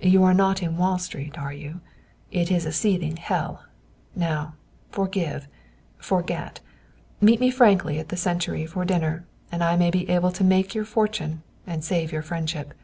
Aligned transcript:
You 0.00 0.24
are 0.24 0.34
not 0.34 0.60
in 0.60 0.76
Wall 0.76 0.98
Street, 0.98 1.38
are 1.38 1.52
you? 1.52 1.80
It 2.32 2.50
is 2.50 2.66
a 2.66 2.72
seething 2.72 3.16
hell. 3.16 3.62
Now, 4.16 4.54
forgive, 4.90 5.46
forget; 5.98 6.58
meet 7.20 7.38
me 7.38 7.52
frankly 7.52 8.00
at 8.00 8.08
the 8.08 8.16
Century 8.16 8.66
for 8.66 8.84
dinner, 8.84 9.24
and 9.52 9.62
I 9.62 9.76
may 9.76 9.92
be 9.92 10.10
able 10.10 10.32
to 10.32 10.42
make 10.42 10.74
your 10.74 10.84
fortune 10.84 11.44
and 11.64 11.84
save 11.84 12.10
your 12.10 12.22
friendship. 12.22 12.74